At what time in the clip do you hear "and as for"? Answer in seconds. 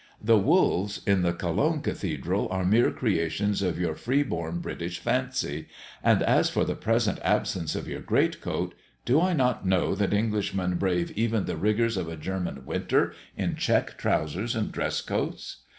6.03-6.65